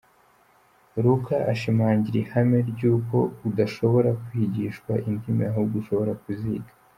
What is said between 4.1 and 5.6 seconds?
kwigishwa indimi